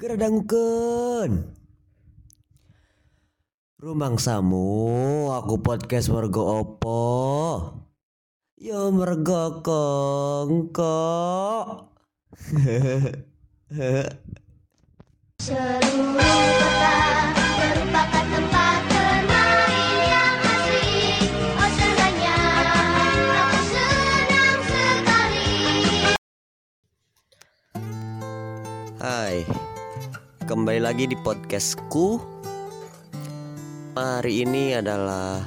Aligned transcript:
Gera 0.00 0.16
dangukeun. 0.16 1.52
Rumangsamu 3.76 5.28
aku 5.36 5.60
podcast 5.60 6.08
warga 6.08 6.40
opo? 6.40 7.04
Ya 8.56 8.80
merga 8.88 9.60
kengkok. 9.60 11.92
Seluruh 15.44 16.16
kota 16.16 17.15
Hai, 28.96 29.44
kembali 30.48 30.80
lagi 30.80 31.04
di 31.04 31.20
podcastku. 31.20 32.16
Hari 33.92 34.40
ini 34.40 34.72
adalah 34.72 35.44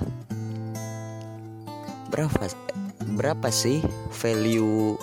berapa 2.13 2.45
berapa 3.17 3.49
sih 3.49 3.81
value 4.13 4.94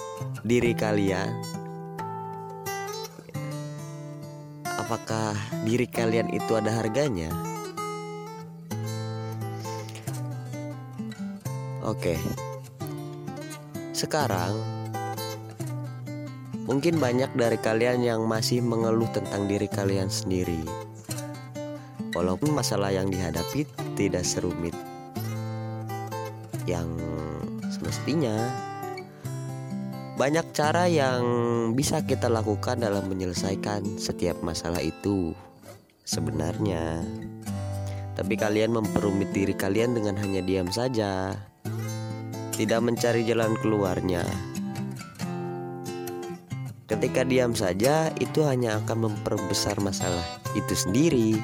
diri 0.46 0.78
kalian? 0.78 1.34
Apakah 4.78 5.34
diri 5.66 5.90
kalian 5.90 6.30
itu 6.30 6.54
ada 6.54 6.70
harganya? 6.70 7.34
Oke. 11.82 12.14
Sekarang 13.90 14.75
Mungkin 16.66 16.98
banyak 16.98 17.38
dari 17.38 17.58
kalian 17.62 18.02
yang 18.02 18.26
masih 18.26 18.58
mengeluh 18.58 19.06
tentang 19.14 19.46
diri 19.46 19.70
kalian 19.70 20.10
sendiri. 20.10 20.58
Walaupun 22.10 22.50
masalah 22.50 22.90
yang 22.90 23.06
dihadapi 23.06 23.66
tidak 23.94 24.26
serumit 24.26 24.74
yang 26.66 26.90
semestinya. 27.70 28.34
Banyak 30.18 30.50
cara 30.50 30.90
yang 30.90 31.22
bisa 31.78 32.02
kita 32.02 32.26
lakukan 32.26 32.82
dalam 32.82 33.06
menyelesaikan 33.06 34.00
setiap 34.00 34.42
masalah 34.42 34.82
itu. 34.82 35.32
Sebenarnya, 36.06 37.02
tapi 38.14 38.38
kalian 38.38 38.74
memperumit 38.78 39.34
diri 39.34 39.52
kalian 39.52 39.92
dengan 39.98 40.16
hanya 40.22 40.40
diam 40.40 40.70
saja, 40.70 41.34
tidak 42.54 42.80
mencari 42.80 43.26
jalan 43.26 43.58
keluarnya. 43.58 44.55
Ketika 46.86 47.26
diam 47.26 47.50
saja, 47.50 48.14
itu 48.22 48.46
hanya 48.46 48.78
akan 48.78 49.10
memperbesar 49.10 49.74
masalah 49.82 50.22
itu 50.54 50.70
sendiri. 50.70 51.34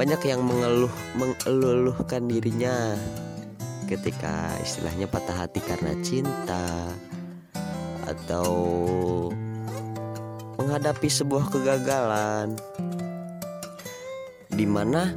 Banyak 0.00 0.24
yang 0.24 0.40
mengeluh, 0.40 0.90
mengeluhkan 1.12 2.24
dirinya 2.24 2.96
ketika 3.84 4.48
istilahnya 4.64 5.04
patah 5.04 5.44
hati 5.44 5.60
karena 5.60 5.92
cinta 6.00 6.88
atau 8.08 8.48
menghadapi 10.56 11.08
sebuah 11.12 11.52
kegagalan 11.52 12.56
di 14.48 14.64
mana 14.64 15.12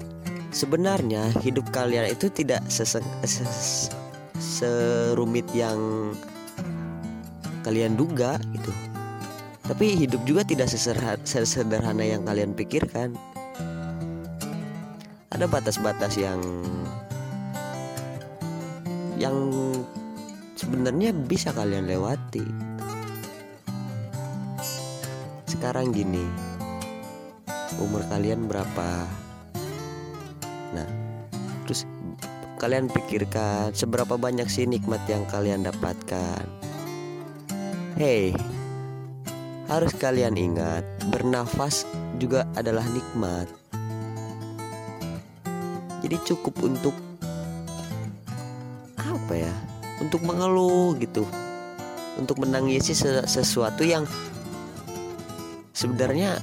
sebenarnya 0.51 1.31
hidup 1.39 1.71
kalian 1.71 2.11
itu 2.11 2.27
tidak 2.27 2.59
seseng, 2.67 3.07
ses- 3.23 3.87
serumit 4.35 5.47
yang 5.55 6.11
kalian 7.67 7.99
duga 7.99 8.39
gitu. 8.55 8.71
Tapi 9.67 9.99
hidup 9.99 10.23
juga 10.23 10.47
tidak 10.47 10.71
sesederhana 11.27 12.07
yang 12.07 12.23
kalian 12.23 12.55
pikirkan. 12.55 13.11
Ada 15.27 15.43
batas-batas 15.51 16.15
yang 16.15 16.39
yang 19.19 19.35
sebenarnya 20.55 21.11
bisa 21.11 21.51
kalian 21.51 21.83
lewati. 21.83 22.47
Sekarang 25.51 25.91
gini, 25.91 26.23
umur 27.83 28.07
kalian 28.07 28.47
berapa? 28.47 29.03
Nah, 30.71 30.87
terus 31.67 31.83
kalian 32.55 32.87
pikirkan 32.87 33.75
seberapa 33.75 34.15
banyak 34.15 34.47
sih 34.47 34.63
nikmat 34.63 35.03
yang 35.11 35.27
kalian 35.27 35.67
dapatkan. 35.67 36.66
Hei, 37.97 38.29
harus 39.65 39.89
kalian 39.97 40.37
ingat, 40.37 40.85
bernafas 41.09 41.81
juga 42.21 42.45
adalah 42.53 42.85
nikmat. 42.93 43.49
Jadi 46.05 46.21
cukup 46.21 46.61
untuk 46.61 46.93
apa 49.01 49.33
ya? 49.33 49.49
Untuk 49.97 50.21
mengeluh 50.29 50.93
gitu. 51.01 51.25
Untuk 52.21 52.37
menangisi 52.37 52.93
se- 52.93 53.25
sesuatu 53.25 53.81
yang 53.81 54.05
sebenarnya 55.73 56.37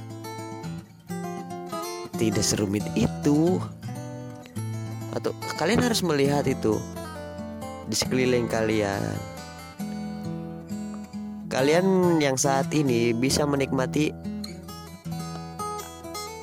tidak 2.19 2.43
serumit 2.43 2.83
itu. 2.99 3.63
Atau 5.15 5.31
kalian 5.55 5.87
harus 5.87 6.03
melihat 6.03 6.43
itu 6.51 6.75
di 7.87 7.95
sekeliling 7.95 8.51
kalian 8.51 9.34
kalian 11.55 12.19
yang 12.19 12.35
saat 12.35 12.67
ini 12.75 13.15
bisa 13.15 13.47
menikmati 13.47 14.11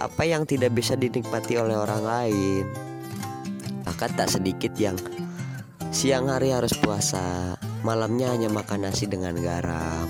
apa 0.00 0.24
yang 0.24 0.48
tidak 0.48 0.72
bisa 0.72 0.96
dinikmati 0.96 1.60
oleh 1.60 1.76
orang 1.76 2.00
lain. 2.00 2.64
Bahkan 3.84 4.16
tak 4.16 4.32
sedikit 4.32 4.72
yang 4.80 4.96
siang 5.92 6.32
hari 6.32 6.56
harus 6.56 6.72
puasa, 6.80 7.60
malamnya 7.84 8.32
hanya 8.32 8.48
makan 8.48 8.88
nasi 8.88 9.04
dengan 9.04 9.36
garam. 9.36 10.08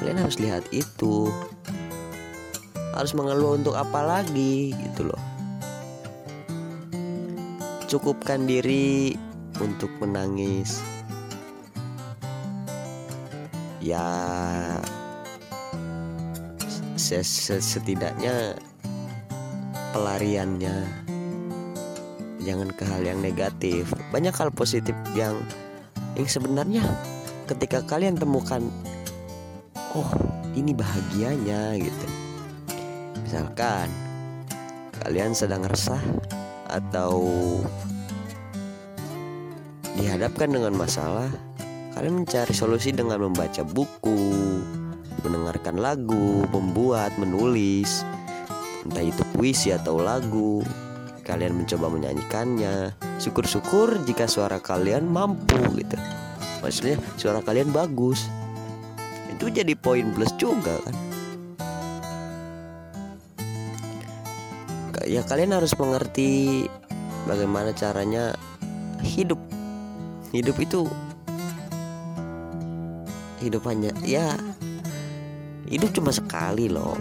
Kalian 0.00 0.24
harus 0.24 0.40
lihat 0.40 0.64
itu. 0.72 1.28
Harus 2.96 3.12
mengeluh 3.12 3.60
untuk 3.60 3.76
apa 3.76 4.00
lagi 4.00 4.72
gitu 4.72 5.12
loh. 5.12 5.22
Cukupkan 7.92 8.48
diri 8.48 9.12
untuk 9.60 9.92
menangis 10.00 10.80
ya 13.82 14.06
se- 16.94 17.26
se- 17.26 17.58
setidaknya 17.58 18.54
pelariannya 19.90 20.86
jangan 22.46 22.70
ke 22.70 22.82
hal 22.86 23.02
yang 23.02 23.18
negatif. 23.18 23.90
Banyak 24.14 24.34
hal 24.34 24.54
positif 24.54 24.94
yang 25.18 25.34
yang 26.14 26.28
sebenarnya 26.30 26.86
ketika 27.50 27.82
kalian 27.82 28.14
temukan 28.14 28.62
oh 29.98 30.10
ini 30.54 30.70
bahagianya 30.70 31.74
gitu. 31.82 32.06
Misalkan 33.26 33.90
kalian 35.02 35.34
sedang 35.34 35.66
resah 35.66 36.02
atau 36.70 37.18
dihadapkan 39.98 40.48
dengan 40.48 40.72
masalah 40.72 41.28
Kalian 41.92 42.24
mencari 42.24 42.56
solusi 42.56 42.88
dengan 42.88 43.20
membaca 43.20 43.60
buku, 43.60 44.32
mendengarkan 45.20 45.76
lagu, 45.76 46.40
membuat, 46.48 47.12
menulis, 47.20 48.00
entah 48.88 49.04
itu 49.04 49.22
puisi 49.36 49.76
atau 49.76 50.00
lagu. 50.00 50.64
Kalian 51.22 51.54
mencoba 51.54 51.86
menyanyikannya. 51.92 52.96
Syukur-syukur 53.20 54.02
jika 54.08 54.26
suara 54.26 54.58
kalian 54.58 55.06
mampu 55.06 55.60
gitu. 55.78 55.94
Maksudnya 56.64 56.96
suara 57.14 57.44
kalian 57.44 57.70
bagus. 57.70 58.26
Itu 59.30 59.52
jadi 59.52 59.76
poin 59.78 60.10
plus 60.16 60.34
juga 60.34 60.80
kan. 60.82 60.96
Ya 65.06 65.22
kalian 65.26 65.54
harus 65.54 65.76
mengerti 65.78 66.64
bagaimana 67.28 67.70
caranya 67.76 68.34
hidup. 69.04 69.38
Hidup 70.32 70.56
itu 70.58 70.88
hidup 73.42 73.66
hanya 73.66 73.90
ya 74.06 74.38
hidup 75.72 75.90
cuma 75.96 76.12
sekali 76.12 76.68
loh. 76.68 76.94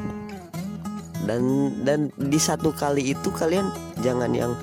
Dan 1.22 1.76
dan 1.86 2.10
di 2.18 2.40
satu 2.42 2.74
kali 2.74 3.14
itu 3.14 3.30
kalian 3.30 3.70
jangan 4.02 4.32
yang 4.34 4.58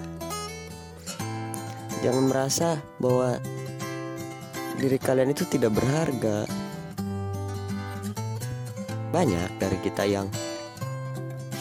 jangan 2.02 2.24
merasa 2.26 2.82
bahwa 2.98 3.38
diri 4.80 4.98
kalian 4.98 5.30
itu 5.30 5.46
tidak 5.46 5.76
berharga. 5.76 6.48
Banyak 9.14 9.60
dari 9.60 9.78
kita 9.84 10.02
yang 10.08 10.26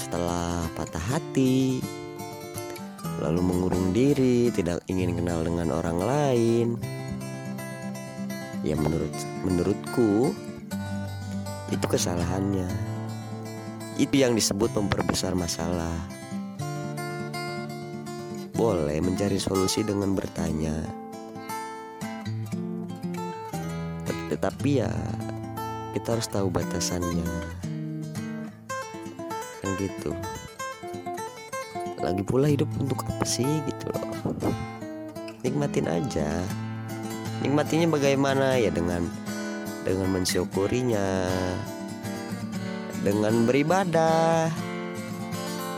setelah 0.08 0.66
patah 0.74 1.04
hati 1.04 1.84
lalu 3.18 3.42
mengurung 3.42 3.92
diri 3.92 4.54
tidak 4.54 4.84
ingin 4.88 5.18
kenal 5.18 5.42
dengan 5.42 5.74
orang 5.74 6.00
lain 6.00 6.68
ya 8.68 8.76
menurut 8.76 9.14
menurutku 9.48 10.36
itu 11.72 11.86
kesalahannya. 11.88 12.68
Itu 13.96 14.16
yang 14.20 14.36
disebut 14.36 14.76
memperbesar 14.76 15.34
masalah. 15.34 15.96
Boleh 18.54 19.00
mencari 19.00 19.40
solusi 19.40 19.82
dengan 19.88 20.14
bertanya. 20.14 20.74
Tet- 24.06 24.28
Tetapi 24.36 24.70
ya 24.84 24.92
kita 25.96 26.18
harus 26.20 26.28
tahu 26.30 26.48
batasannya. 26.52 27.28
Kan 29.64 29.70
gitu. 29.82 30.12
Lagi 32.04 32.24
pula 32.24 32.48
hidup 32.48 32.70
untuk 32.78 33.04
apa 33.08 33.26
sih 33.26 33.48
gitu 33.68 33.90
loh. 33.92 34.36
Nikmatin 35.42 35.90
aja. 35.90 36.28
Nikmatinya 37.46 37.88
bagaimana? 37.94 38.58
Ya 38.58 38.74
dengan 38.74 39.06
dengan 39.86 40.10
mensyukurinya 40.12 41.30
dengan 43.06 43.46
beribadah. 43.48 44.52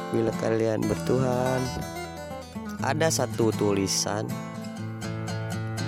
Bila 0.10 0.34
kalian 0.42 0.82
bertuhan 0.82 1.62
ada 2.82 3.12
satu 3.12 3.54
tulisan 3.54 4.26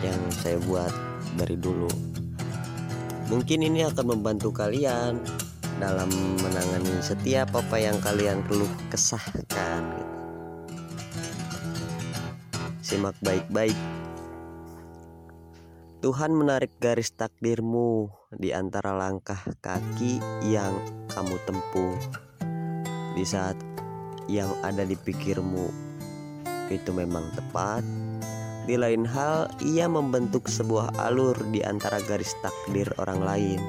yang 0.05 0.21
saya 0.29 0.61
buat 0.67 0.93
dari 1.39 1.57
dulu. 1.57 1.89
Mungkin 3.31 3.63
ini 3.63 3.87
akan 3.87 4.19
membantu 4.19 4.51
kalian 4.51 5.17
dalam 5.79 6.11
menangani 6.45 6.99
setiap 7.01 7.55
apa 7.57 7.81
yang 7.81 7.97
kalian 8.03 8.45
keluh 8.45 8.69
kesahkan 8.93 9.81
gitu. 9.97 10.13
simak 12.85 13.15
baik-baik 13.23 13.77
Tuhan 16.01 16.33
menarik 16.33 16.81
garis 16.81 17.13
takdirmu 17.13 18.09
di 18.33 18.49
antara 18.49 18.89
langkah 18.97 19.37
kaki 19.61 20.17
yang 20.49 20.73
kamu 21.13 21.37
tempuh. 21.45 21.93
Di 23.13 23.21
saat 23.21 23.53
yang 24.25 24.49
ada 24.65 24.81
di 24.81 24.97
pikirmu 24.97 25.69
itu 26.73 26.89
memang 26.89 27.29
tepat, 27.37 27.85
di 28.65 28.81
lain 28.81 29.05
hal 29.05 29.45
ia 29.61 29.85
membentuk 29.85 30.49
sebuah 30.49 30.89
alur 31.05 31.37
di 31.53 31.61
antara 31.61 32.01
garis 32.09 32.33
takdir 32.41 32.89
orang 32.97 33.21
lain. 33.21 33.61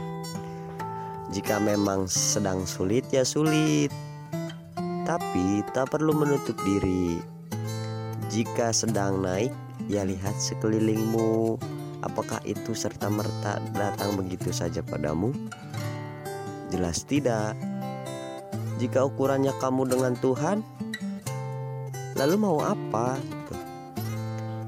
Jika 1.37 1.61
memang 1.61 2.08
sedang 2.08 2.64
sulit 2.64 3.05
ya 3.12 3.29
sulit, 3.29 3.93
tapi 5.05 5.61
tak 5.76 5.93
perlu 5.93 6.17
menutup 6.17 6.56
diri. 6.64 7.20
Jika 8.32 8.73
sedang 8.73 9.20
naik, 9.20 9.52
ya 9.84 10.08
lihat 10.08 10.32
sekelilingmu. 10.40 11.61
Apakah 12.02 12.43
itu 12.43 12.75
serta-merta 12.75 13.62
datang 13.75 14.19
begitu 14.19 14.50
saja 14.50 14.82
padamu? 14.82 15.31
Jelas 16.75 17.06
tidak. 17.06 17.54
Jika 18.82 19.06
ukurannya 19.06 19.54
kamu 19.62 19.87
dengan 19.87 20.19
Tuhan, 20.19 20.66
lalu 22.19 22.34
mau 22.34 22.58
apa? 22.58 23.14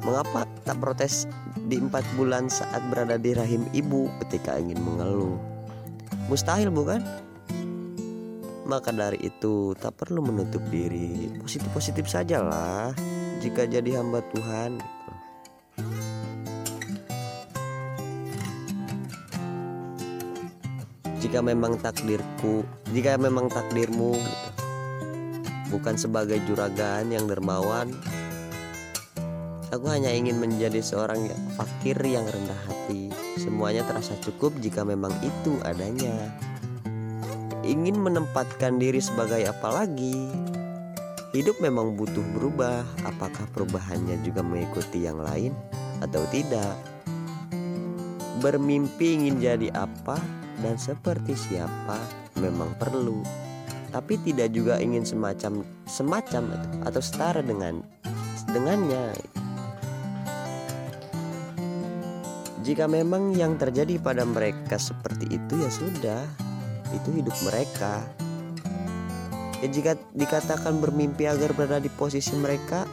Mengapa 0.06 0.46
tak 0.62 0.78
protes 0.78 1.26
di 1.66 1.80
empat 1.80 2.04
bulan 2.14 2.46
saat 2.46 2.84
berada 2.92 3.16
di 3.18 3.34
rahim 3.34 3.66
ibu 3.74 4.06
ketika 4.22 4.54
ingin 4.60 4.78
mengeluh? 4.78 5.34
Mustahil 6.28 6.70
bukan? 6.70 7.02
Maka 8.64 8.96
dari 8.96 9.20
itu 9.20 9.76
tak 9.76 10.00
perlu 10.00 10.24
menutup 10.24 10.64
diri 10.72 11.28
Positif-positif 11.36 12.08
sajalah 12.08 12.96
Jika 13.44 13.68
jadi 13.68 14.00
hamba 14.00 14.24
Tuhan 14.32 14.80
jika 21.34 21.50
memang 21.50 21.82
takdirku, 21.82 22.62
jika 22.94 23.18
memang 23.18 23.50
takdirmu 23.50 24.14
bukan 25.66 25.98
sebagai 25.98 26.38
juragan 26.46 27.10
yang 27.10 27.26
dermawan, 27.26 27.90
aku 29.74 29.82
hanya 29.90 30.14
ingin 30.14 30.38
menjadi 30.38 30.78
seorang 30.78 31.26
yang 31.26 31.42
fakir 31.58 31.98
yang 32.06 32.22
rendah 32.22 32.60
hati. 32.70 33.10
Semuanya 33.34 33.82
terasa 33.82 34.14
cukup 34.22 34.54
jika 34.62 34.86
memang 34.86 35.10
itu 35.26 35.58
adanya. 35.66 36.14
Ingin 37.66 37.98
menempatkan 37.98 38.78
diri 38.78 39.02
sebagai 39.02 39.42
apa 39.50 39.82
lagi? 39.82 40.30
Hidup 41.34 41.58
memang 41.58 41.98
butuh 41.98 42.22
berubah. 42.38 42.86
Apakah 43.10 43.50
perubahannya 43.50 44.22
juga 44.22 44.46
mengikuti 44.46 45.02
yang 45.02 45.18
lain 45.18 45.50
atau 45.98 46.22
tidak? 46.30 46.78
Bermimpi 48.38 49.18
ingin 49.18 49.42
jadi 49.42 49.74
apa 49.74 50.43
dan 50.60 50.78
seperti 50.78 51.34
siapa 51.34 51.98
memang 52.38 52.74
perlu. 52.78 53.24
Tapi 53.94 54.18
tidak 54.26 54.50
juga 54.50 54.82
ingin 54.82 55.06
semacam 55.06 55.62
semacam 55.86 56.54
atau 56.82 56.98
setara 57.02 57.40
dengan 57.42 57.82
dengannya. 58.50 59.14
Jika 62.64 62.88
memang 62.88 63.36
yang 63.36 63.60
terjadi 63.60 64.00
pada 64.00 64.26
mereka 64.26 64.80
seperti 64.80 65.38
itu 65.38 65.54
ya 65.58 65.70
sudah. 65.70 66.22
Itu 66.94 67.10
hidup 67.10 67.34
mereka. 67.46 68.02
Ya 69.62 69.68
jika 69.70 69.96
dikatakan 70.12 70.82
bermimpi 70.82 71.26
agar 71.30 71.54
berada 71.54 71.78
di 71.80 71.88
posisi 71.88 72.34
mereka 72.36 72.84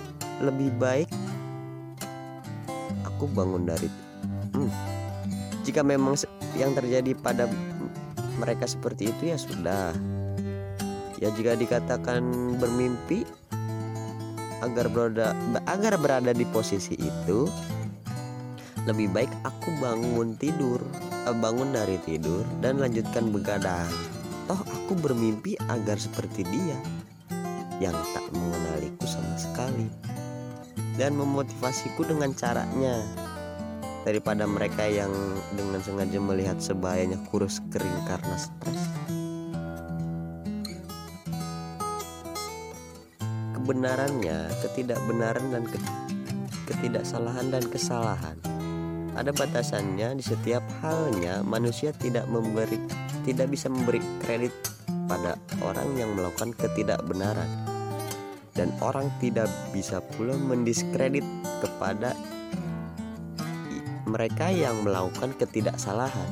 lebih 0.41 0.73
baik 0.81 1.09
aku 3.21 3.29
bangun 3.37 3.69
dari 3.69 3.85
hmm, 4.57 4.71
jika 5.61 5.85
memang 5.85 6.17
yang 6.55 6.75
terjadi 6.75 7.15
pada 7.17 7.47
mereka 8.39 8.65
seperti 8.65 9.11
itu 9.13 9.31
ya 9.31 9.37
sudah. 9.37 9.93
Ya 11.21 11.29
jika 11.37 11.53
dikatakan 11.53 12.23
bermimpi 12.57 13.27
agar 14.65 14.89
berada 14.89 15.37
agar 15.69 15.97
berada 16.01 16.31
di 16.33 16.45
posisi 16.49 16.97
itu 16.97 17.45
lebih 18.89 19.13
baik 19.13 19.29
aku 19.45 19.69
bangun 19.77 20.33
tidur, 20.41 20.81
eh, 21.29 21.37
bangun 21.37 21.69
dari 21.69 22.01
tidur 22.01 22.41
dan 22.65 22.81
lanjutkan 22.81 23.29
begadang. 23.29 23.89
Toh 24.49 24.57
aku 24.57 24.97
bermimpi 24.97 25.53
agar 25.69 26.01
seperti 26.01 26.41
dia 26.49 26.77
yang 27.77 27.93
tak 28.13 28.25
mengenaliku 28.33 29.05
sama 29.05 29.37
sekali 29.37 29.89
dan 30.97 31.13
memotivasiku 31.17 32.05
dengan 32.05 32.33
caranya 32.33 33.01
daripada 34.01 34.49
mereka 34.49 34.85
yang 34.89 35.11
dengan 35.53 35.81
sengaja 35.81 36.17
melihat 36.17 36.57
sebayanya 36.57 37.21
kurus 37.29 37.61
kering 37.69 38.01
karena 38.09 38.35
stres. 38.37 38.81
Kebenarannya, 43.53 44.49
ketidakbenaran 44.65 45.45
dan 45.53 45.63
ke- 45.69 45.95
ketidaksalahan 46.65 47.53
dan 47.53 47.63
kesalahan. 47.69 48.37
Ada 49.13 49.35
batasannya 49.35 50.17
di 50.17 50.23
setiap 50.23 50.63
halnya 50.81 51.43
manusia 51.43 51.91
tidak 51.91 52.25
memberi 52.31 52.79
tidak 53.21 53.53
bisa 53.53 53.69
memberi 53.69 54.01
kredit 54.23 54.55
pada 55.05 55.35
orang 55.61 55.93
yang 55.99 56.15
melakukan 56.15 56.55
ketidakbenaran 56.55 57.49
dan 58.55 58.71
orang 58.83 59.07
tidak 59.23 59.47
bisa 59.71 59.99
pula 60.15 60.35
mendiskredit 60.35 61.23
kepada 61.63 62.15
mereka 64.11 64.51
yang 64.51 64.83
melakukan 64.83 65.31
ketidaksalahan. 65.39 66.29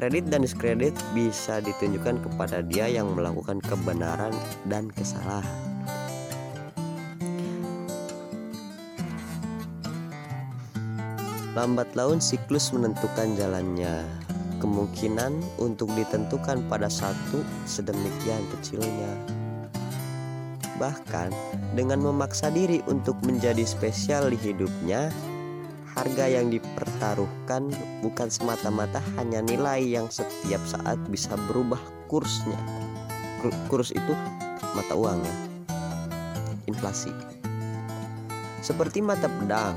Kredit 0.00 0.32
dan 0.32 0.40
diskredit 0.40 0.96
bisa 1.12 1.60
ditunjukkan 1.60 2.24
kepada 2.24 2.64
dia 2.64 2.88
yang 2.88 3.12
melakukan 3.12 3.60
kebenaran 3.60 4.32
dan 4.64 4.88
kesalahan. 4.88 5.70
Lambat 11.52 11.92
laun 11.92 12.22
siklus 12.22 12.72
menentukan 12.72 13.36
jalannya. 13.36 14.06
Kemungkinan 14.64 15.60
untuk 15.60 15.92
ditentukan 15.92 16.64
pada 16.70 16.88
satu 16.88 17.44
sedemikian 17.68 18.40
kecilnya. 18.56 19.12
Bahkan 20.80 21.28
dengan 21.76 22.00
memaksa 22.00 22.48
diri 22.48 22.80
untuk 22.88 23.20
menjadi 23.26 23.66
spesial 23.68 24.32
di 24.32 24.38
hidupnya, 24.40 25.12
harga 25.96 26.26
yang 26.30 26.52
dipertaruhkan 26.52 27.70
bukan 28.04 28.28
semata-mata 28.30 29.02
hanya 29.18 29.42
nilai 29.42 29.82
yang 29.82 30.06
setiap 30.06 30.62
saat 30.66 30.98
bisa 31.10 31.34
berubah 31.50 31.80
kursnya. 32.06 32.58
Kur- 33.42 33.56
Kurs 33.66 33.90
itu 33.90 34.14
mata 34.76 34.94
uang 34.94 35.20
ya. 35.24 35.36
Inflasi. 36.68 37.10
Seperti 38.60 39.00
mata 39.00 39.26
pedang, 39.26 39.72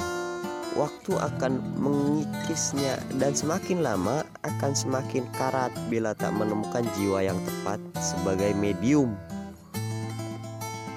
waktu 0.75 1.15
akan 1.15 1.61
mengikisnya 1.79 2.99
dan 3.17 3.31
semakin 3.31 3.79
lama 3.79 4.27
akan 4.43 4.75
semakin 4.75 5.23
karat 5.39 5.71
bila 5.87 6.11
tak 6.13 6.35
menemukan 6.35 6.83
jiwa 6.99 7.23
yang 7.23 7.39
tepat 7.47 7.79
sebagai 7.97 8.51
medium 8.59 9.15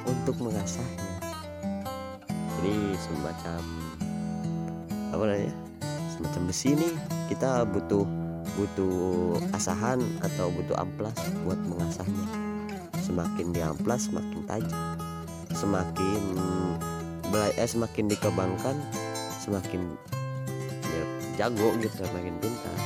untuk 0.05 0.37
mengasahnya. 0.43 1.15
Jadi 2.59 2.99
semacam 2.99 3.86
apa 5.17 5.25
namanya? 5.33 5.55
Semacam 6.13 6.43
besi 6.49 6.77
nih 6.77 6.93
kita 7.33 7.65
butuh 7.65 8.05
butuh 8.57 9.37
asahan 9.57 10.01
atau 10.21 10.53
butuh 10.53 10.77
amplas 10.77 11.17
buat 11.45 11.59
mengasahnya. 11.65 12.27
Semakin 13.01 13.57
diamplas 13.57 14.13
semakin 14.13 14.41
tajam. 14.45 14.83
Semakin 15.57 16.23
eh, 17.33 17.69
semakin 17.69 18.05
dikembangkan 18.13 18.77
semakin 19.41 19.95
ya, 20.85 21.05
jago 21.39 21.73
gitu 21.81 22.03
semakin 22.03 22.35
pintar. 22.43 22.79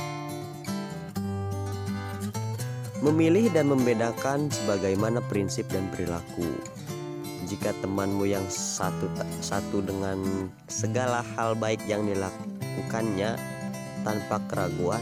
Memilih 3.01 3.49
dan 3.49 3.65
membedakan 3.65 4.45
sebagaimana 4.53 5.25
prinsip 5.25 5.65
dan 5.73 5.89
perilaku 5.89 6.45
jika 7.49 7.73
temanmu 7.81 8.29
yang 8.29 8.45
satu 8.49 9.09
satu 9.41 9.81
dengan 9.81 10.17
segala 10.69 11.25
hal 11.37 11.57
baik 11.57 11.81
yang 11.89 12.05
dilakukannya 12.05 13.37
tanpa 14.05 14.37
keraguan 14.49 15.01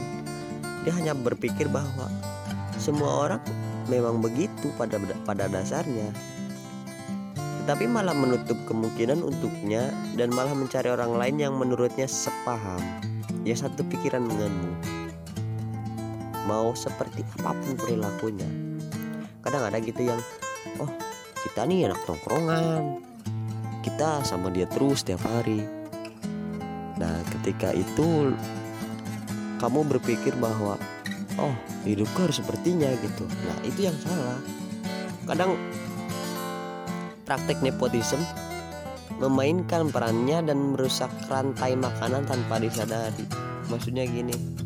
dia 0.84 0.96
hanya 0.96 1.12
berpikir 1.12 1.68
bahwa 1.68 2.08
semua 2.80 3.28
orang 3.28 3.42
memang 3.92 4.24
begitu 4.24 4.72
pada 4.80 4.96
pada 5.28 5.52
dasarnya. 5.52 6.08
Tetapi 7.62 7.86
malah 7.86 8.16
menutup 8.16 8.56
kemungkinan 8.66 9.22
untuknya 9.22 9.92
dan 10.16 10.32
malah 10.34 10.56
mencari 10.56 10.90
orang 10.90 11.14
lain 11.20 11.38
yang 11.38 11.54
menurutnya 11.60 12.08
sepaham. 12.08 12.82
Ya 13.44 13.54
satu 13.54 13.84
pikiran 13.86 14.26
denganmu. 14.26 14.74
Mau 16.48 16.74
seperti 16.74 17.22
apa 17.38 17.54
pun 17.54 17.78
perilakunya. 17.78 18.50
Kadang 19.46 19.70
ada 19.70 19.78
gitu 19.84 20.02
yang 20.02 20.18
oh 20.82 20.90
kita 21.46 21.64
nih 21.66 21.88
anak 21.88 22.02
tongkrongan. 22.04 23.04
Kita 23.80 24.24
sama 24.28 24.52
dia 24.52 24.68
terus 24.68 25.08
tiap 25.08 25.24
hari. 25.24 25.64
Nah 27.00 27.16
ketika 27.38 27.72
itu 27.72 28.36
kamu 29.60 29.88
berpikir 29.88 30.36
bahwa 30.36 30.76
oh 31.40 31.56
hidupku 31.88 32.28
harus 32.28 32.44
sepertinya 32.44 32.92
gitu. 33.00 33.24
Nah 33.28 33.58
itu 33.64 33.88
yang 33.88 33.98
salah. 34.04 34.40
Kadang 35.28 35.56
praktek 37.24 37.64
nepotisme 37.64 38.24
memainkan 39.20 39.92
perannya 39.92 40.44
dan 40.44 40.76
merusak 40.76 41.12
rantai 41.28 41.76
makanan 41.76 42.28
tanpa 42.28 42.60
disadari. 42.60 43.28
Maksudnya 43.72 44.04
gini 44.08 44.60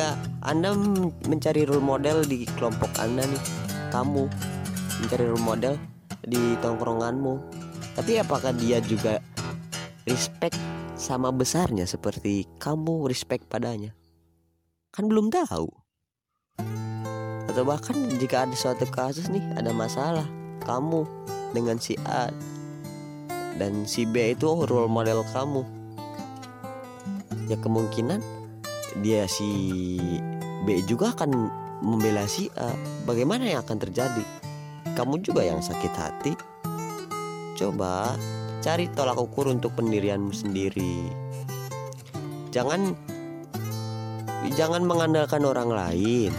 ketika 0.00 0.16
anda 0.48 0.72
men- 0.72 1.12
mencari 1.28 1.68
role 1.68 1.84
model 1.84 2.24
di 2.24 2.48
kelompok 2.56 2.88
anda 2.96 3.20
nih 3.20 3.42
kamu 3.92 4.32
mencari 5.00 5.24
role 5.26 5.42
model 5.42 5.74
di 6.24 6.54
tongkronganmu. 6.60 7.34
Tapi 7.96 8.20
apakah 8.20 8.52
dia 8.54 8.78
juga 8.84 9.18
respect 10.04 10.56
sama 10.94 11.32
besarnya 11.32 11.88
seperti 11.88 12.44
kamu 12.60 13.08
respect 13.08 13.48
padanya? 13.48 13.96
Kan 14.92 15.08
belum 15.08 15.32
tahu. 15.32 15.68
Atau 17.50 17.66
bahkan 17.66 17.96
jika 18.20 18.46
ada 18.46 18.54
suatu 18.54 18.86
kasus 18.86 19.26
nih 19.26 19.42
ada 19.58 19.74
masalah 19.74 20.28
kamu 20.62 21.02
dengan 21.50 21.82
si 21.82 21.98
A 22.06 22.30
dan 23.58 23.84
si 23.84 24.06
B 24.06 24.36
itu 24.38 24.46
role 24.70 24.86
model 24.86 25.26
kamu. 25.34 25.66
Ya 27.50 27.58
kemungkinan 27.58 28.22
dia 29.02 29.26
si 29.26 29.50
B 30.62 30.78
juga 30.86 31.10
akan 31.10 31.50
membela 31.82 32.22
si 32.30 32.46
A. 32.54 32.70
Bagaimana 33.02 33.50
yang 33.50 33.66
akan 33.66 33.82
terjadi 33.82 34.22
kamu 34.94 35.22
juga 35.22 35.46
yang 35.46 35.62
sakit 35.62 35.92
hati. 35.94 36.32
Coba 37.54 38.16
cari 38.60 38.88
tolak 38.92 39.16
ukur 39.16 39.48
untuk 39.48 39.72
pendirianmu 39.76 40.32
sendiri. 40.32 41.08
Jangan 42.50 42.96
jangan 44.56 44.82
mengandalkan 44.84 45.44
orang 45.46 45.70
lain. 45.70 46.32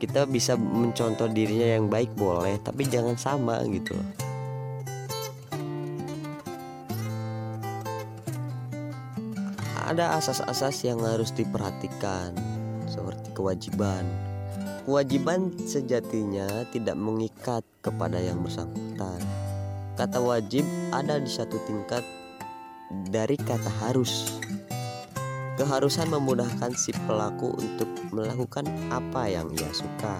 Kita 0.00 0.24
bisa 0.24 0.56
mencontoh 0.56 1.28
dirinya 1.28 1.76
yang 1.76 1.92
baik 1.92 2.16
boleh 2.16 2.56
tapi 2.64 2.88
jangan 2.88 3.16
sama 3.20 3.60
gitu. 3.68 3.96
Ada 9.90 10.22
asas-asas 10.22 10.86
yang 10.86 11.02
harus 11.02 11.34
diperhatikan 11.34 12.30
seperti 12.86 13.34
kewajiban 13.34 14.29
kewajiban 14.90 15.54
sejatinya 15.62 16.66
tidak 16.74 16.98
mengikat 16.98 17.62
kepada 17.78 18.18
yang 18.18 18.42
bersangkutan 18.42 19.22
kata 19.94 20.18
wajib 20.18 20.66
ada 20.90 21.22
di 21.22 21.30
satu 21.30 21.62
tingkat 21.62 22.02
dari 23.06 23.38
kata 23.38 23.70
harus 23.86 24.42
Keharusan 25.60 26.08
memudahkan 26.08 26.72
si 26.72 26.88
pelaku 27.04 27.52
untuk 27.52 27.84
melakukan 28.16 28.64
apa 28.88 29.28
yang 29.28 29.52
ia 29.52 29.68
suka. 29.76 30.16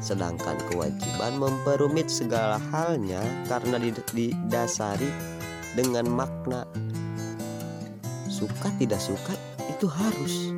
Sedangkan 0.00 0.56
kewajiban 0.72 1.36
memperumit 1.36 2.08
segala 2.08 2.56
halnya 2.72 3.20
karena 3.52 3.76
did- 3.76 4.00
didasari 4.16 5.12
dengan 5.76 6.08
makna 6.08 6.64
suka 8.32 8.72
tidak 8.80 9.04
suka 9.04 9.36
itu 9.68 9.84
harus. 9.92 10.56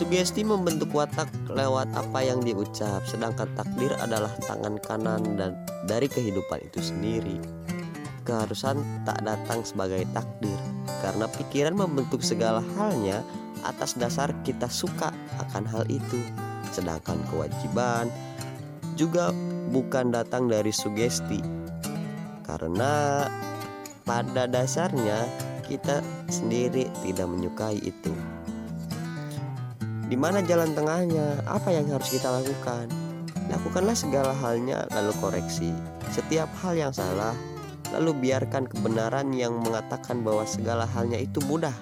Sugesti 0.00 0.40
membentuk 0.40 0.96
watak 0.96 1.28
lewat 1.52 1.92
apa 1.92 2.24
yang 2.24 2.40
diucap, 2.40 3.04
sedangkan 3.04 3.44
takdir 3.52 3.92
adalah 4.00 4.32
tangan 4.48 4.80
kanan 4.80 5.36
dan 5.36 5.52
dari 5.84 6.08
kehidupan 6.08 6.56
itu 6.64 6.80
sendiri. 6.80 7.36
Keharusan 8.24 8.80
tak 9.04 9.20
datang 9.28 9.60
sebagai 9.60 10.08
takdir, 10.16 10.56
karena 11.04 11.28
pikiran 11.28 11.76
membentuk 11.76 12.24
segala 12.24 12.64
halnya 12.80 13.20
atas 13.60 13.92
dasar 13.92 14.32
kita 14.40 14.72
suka 14.72 15.12
akan 15.36 15.68
hal 15.68 15.84
itu. 15.92 16.24
Sedangkan 16.72 17.20
kewajiban 17.28 18.08
juga 18.96 19.36
bukan 19.68 20.16
datang 20.16 20.48
dari 20.48 20.72
sugesti. 20.72 21.44
Karena 22.48 23.28
pada 24.08 24.48
dasarnya 24.48 25.28
kita 25.68 26.00
sendiri 26.32 26.88
tidak 27.04 27.28
menyukai 27.28 27.76
itu. 27.84 28.29
Di 30.10 30.18
mana 30.18 30.42
jalan 30.42 30.74
tengahnya? 30.74 31.38
Apa 31.46 31.70
yang 31.70 31.86
harus 31.94 32.10
kita 32.10 32.26
lakukan? 32.34 32.90
Lakukanlah 33.46 33.94
segala 33.94 34.34
halnya 34.42 34.82
lalu 34.90 35.14
koreksi. 35.22 35.70
Setiap 36.10 36.50
hal 36.66 36.74
yang 36.74 36.90
salah 36.90 37.30
lalu 37.94 38.18
biarkan 38.18 38.66
kebenaran 38.66 39.30
yang 39.30 39.54
mengatakan 39.62 40.26
bahwa 40.26 40.42
segala 40.50 40.82
halnya 40.90 41.14
itu 41.14 41.38
mudah. 41.46 41.74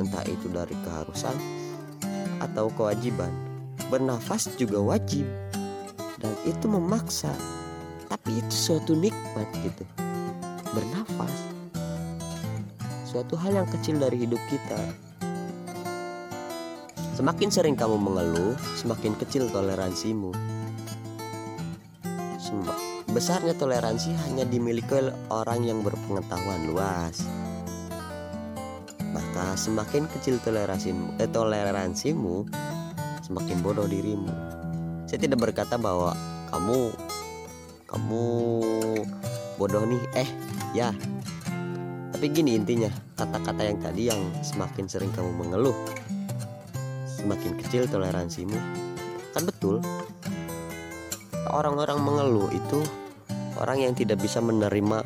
Entah 0.00 0.24
itu 0.24 0.48
dari 0.48 0.72
keharusan 0.80 1.36
atau 2.40 2.72
kewajiban. 2.72 3.28
Bernafas 3.92 4.48
juga 4.56 4.80
wajib 4.80 5.28
dan 6.24 6.32
itu 6.48 6.72
memaksa. 6.72 7.36
Tapi 8.08 8.40
itu 8.40 8.54
suatu 8.56 8.96
nikmat 8.96 9.44
gitu. 9.60 9.84
Bernafas. 10.72 11.36
Suatu 13.04 13.36
hal 13.36 13.60
yang 13.60 13.68
kecil 13.68 14.00
dari 14.00 14.24
hidup 14.24 14.40
kita. 14.48 15.09
Semakin 17.20 17.52
sering 17.52 17.76
kamu 17.76 18.00
mengeluh, 18.00 18.56
semakin 18.80 19.12
kecil 19.12 19.52
toleransimu. 19.52 20.32
Besarnya 23.12 23.52
toleransi 23.60 24.16
hanya 24.24 24.48
dimiliki 24.48 24.88
oleh 24.88 25.12
orang 25.28 25.68
yang 25.68 25.84
berpengetahuan 25.84 26.72
luas. 26.72 27.28
Maka 29.12 29.52
semakin 29.52 30.08
kecil 30.16 30.40
toleransimu, 30.40 31.20
eh, 31.20 31.28
toleransimu, 31.28 32.48
semakin 33.20 33.56
bodoh 33.60 33.84
dirimu. 33.84 34.32
Saya 35.04 35.20
tidak 35.20 35.44
berkata 35.44 35.76
bahwa 35.76 36.16
kamu 36.48 36.88
kamu 37.84 38.24
bodoh 39.60 39.84
nih, 39.84 40.24
eh 40.24 40.30
ya. 40.72 40.88
Tapi 42.16 42.32
gini 42.32 42.56
intinya, 42.56 42.88
kata-kata 43.20 43.60
yang 43.60 43.76
tadi 43.76 44.08
yang 44.08 44.24
semakin 44.40 44.88
sering 44.88 45.12
kamu 45.12 45.36
mengeluh, 45.36 45.76
semakin 47.20 47.52
kecil 47.60 47.84
toleransimu. 47.86 48.56
Kan 49.36 49.44
betul. 49.44 49.84
Orang-orang 51.50 52.00
mengeluh 52.00 52.48
itu 52.50 52.80
orang 53.60 53.84
yang 53.84 53.92
tidak 53.92 54.22
bisa 54.22 54.40
menerima 54.40 55.04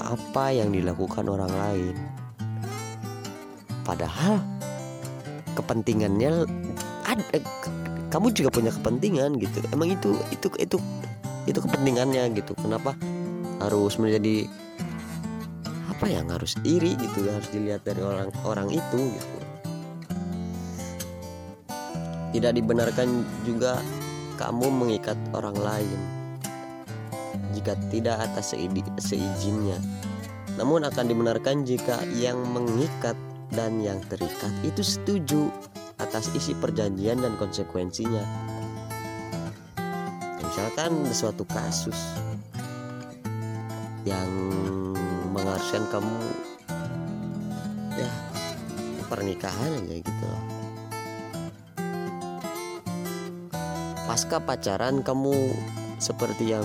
apa 0.00 0.44
yang 0.54 0.72
dilakukan 0.72 1.26
orang 1.28 1.52
lain. 1.52 1.96
Padahal 3.84 4.40
kepentingannya 5.58 6.46
ada 7.06 7.24
kamu 8.10 8.32
juga 8.32 8.50
punya 8.54 8.72
kepentingan 8.72 9.36
gitu. 9.42 9.60
Emang 9.74 9.92
itu 9.92 10.16
itu 10.30 10.48
itu 10.56 10.78
itu 11.46 11.58
kepentingannya 11.58 12.32
gitu. 12.38 12.54
Kenapa 12.58 12.94
harus 13.60 13.98
menjadi 13.98 14.46
apa 15.90 16.12
yang 16.12 16.28
harus 16.28 16.54
iri 16.60 16.92
gitu 17.00 17.24
harus 17.24 17.48
dilihat 17.50 17.80
dari 17.82 18.04
orang 18.04 18.28
orang 18.44 18.68
itu 18.68 19.00
gitu. 19.16 19.36
Tidak 22.34 22.52
dibenarkan 22.52 23.08
juga 23.46 23.78
kamu 24.36 24.68
mengikat 24.68 25.16
orang 25.32 25.56
lain 25.56 26.00
jika 27.56 27.72
tidak 27.88 28.20
atas 28.20 28.52
seizinnya. 29.00 29.80
Namun 30.60 30.84
akan 30.88 31.04
dibenarkan 31.08 31.64
jika 31.64 32.00
yang 32.16 32.36
mengikat 32.52 33.16
dan 33.52 33.80
yang 33.80 34.00
terikat 34.08 34.52
itu 34.64 34.84
setuju 34.84 35.48
atas 35.96 36.28
isi 36.36 36.52
perjanjian 36.56 37.20
dan 37.20 37.36
konsekuensinya. 37.40 38.24
Misalkan 40.40 41.04
suatu 41.12 41.44
kasus 41.48 41.96
yang 44.06 44.30
mengharuskan 45.34 45.84
kamu 45.92 46.18
ya 47.98 48.10
pernikahan 49.10 49.82
aja 49.82 49.94
gitu 50.00 50.24
loh. 50.24 50.65
Pasca 54.06 54.38
pacaran 54.38 55.02
kamu 55.02 55.50
seperti 55.98 56.54
yang 56.54 56.62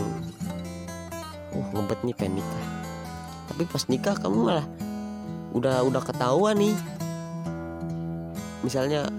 uh 1.57 1.67
ngebet 1.73 1.99
nih 2.05 2.13
pengen 2.13 2.37
nikah. 2.37 2.65
Tapi 3.49 3.63
pas 3.65 3.83
nikah 3.89 4.15
kamu 4.15 4.37
malah 4.45 4.67
udah 5.57 5.81
udah 5.81 6.05
ketahuan 6.05 6.61
nih. 6.61 6.77
Misalnya 8.61 9.09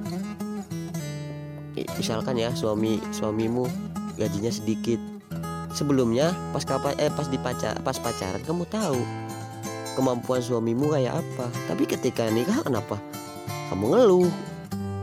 misalkan 1.98 2.38
ya 2.38 2.54
suami 2.54 3.02
suamimu 3.10 3.66
gajinya 4.14 4.54
sedikit. 4.54 5.02
Sebelumnya 5.74 6.30
pas 6.54 6.62
kapa 6.62 6.94
eh 7.02 7.10
pas 7.10 7.26
dipacar 7.26 7.74
pas 7.82 7.98
pacaran 7.98 8.44
kamu 8.46 8.68
tahu 8.70 9.02
kemampuan 9.98 10.38
suamimu 10.38 10.94
kayak 10.94 11.18
apa. 11.18 11.50
Tapi 11.66 11.90
ketika 11.90 12.30
nikah 12.30 12.62
kenapa 12.62 13.02
kamu 13.74 13.98
ngeluh? 13.98 14.30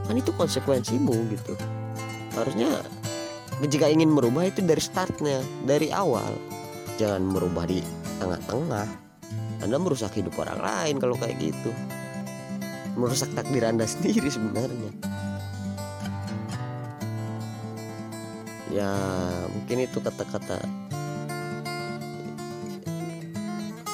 Kan 0.07 0.15
itu 0.17 0.31
konsekuensimu 0.33 1.13
gitu. 1.35 1.53
Harusnya 2.33 2.79
jika 3.67 3.91
ingin 3.91 4.07
merubah 4.07 4.47
itu 4.47 4.63
dari 4.63 4.79
startnya, 4.79 5.43
dari 5.67 5.91
awal. 5.91 6.31
Jangan 6.95 7.23
merubah 7.27 7.67
di 7.67 7.83
tengah-tengah. 8.23 8.87
Anda 9.59 9.75
merusak 9.75 10.15
hidup 10.15 10.39
orang 10.39 10.63
lain 10.63 10.95
kalau 11.03 11.19
kayak 11.19 11.35
gitu. 11.43 11.71
Merusak 12.95 13.35
takdir 13.35 13.67
Anda 13.67 13.83
sendiri 13.91 14.31
sebenarnya. 14.31 14.91
Ya, 18.69 18.93
mungkin 19.49 19.89
itu 19.89 19.97
kata-kata 19.97 20.61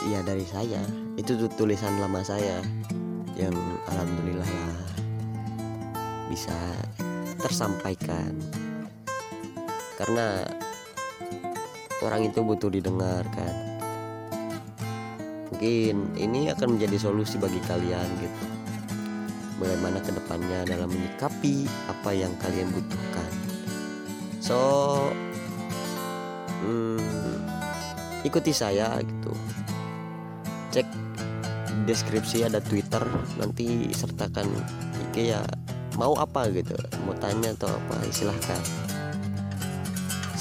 Iya 0.06 0.22
dari 0.22 0.46
saya. 0.46 0.82
Itu 1.18 1.34
tuh 1.34 1.50
tulisan 1.58 1.98
lama 1.98 2.22
saya 2.22 2.62
yang 3.34 3.56
alhamdulillah 3.90 4.46
lah 4.46 4.78
bisa 6.30 6.54
tersampaikan. 7.42 8.65
Karena 9.96 10.44
orang 12.04 12.28
itu 12.28 12.44
butuh 12.44 12.70
didengarkan 12.70 13.76
mungkin 15.56 16.12
ini 16.20 16.52
akan 16.52 16.76
menjadi 16.76 17.08
solusi 17.10 17.40
bagi 17.40 17.64
kalian 17.64 18.06
gitu. 18.20 18.44
Bagaimana 19.56 20.04
ke 20.04 20.12
depannya 20.12 20.68
dalam 20.68 20.92
menyikapi 20.92 21.64
apa 21.88 22.12
yang 22.12 22.30
kalian 22.44 22.70
butuhkan. 22.76 23.32
So 24.44 24.60
hmm, 26.60 27.02
ikuti 28.28 28.52
saya 28.52 29.00
gitu. 29.00 29.32
Cek 30.76 30.88
deskripsi 31.88 32.44
ada 32.44 32.60
twitter 32.60 33.08
nanti 33.40 33.96
sertakan 33.96 34.52
IG 35.08 35.34
ya. 35.34 35.42
Mau 35.96 36.20
apa 36.20 36.52
gitu. 36.52 36.76
Mau 37.08 37.16
tanya 37.16 37.56
atau 37.56 37.72
apa 37.72 38.06
silahkan 38.12 38.85